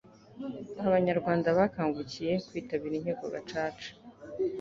[0.87, 3.89] abanyarwanda bakangukiye kwitabira inkiko gacaca